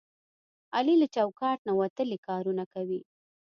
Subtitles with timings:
[0.75, 3.01] علي له چوکاټ نه وتلي کارونه کوي.